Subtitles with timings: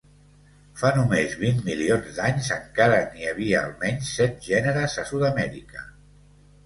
[0.79, 5.85] Fa només vint milions d'anys encara n'hi havia almenys set gèneres a Sud-amèrica.